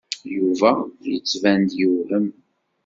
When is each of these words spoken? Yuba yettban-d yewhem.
Yuba 0.35 0.71
yettban-d 1.11 1.71
yewhem. 1.79 2.27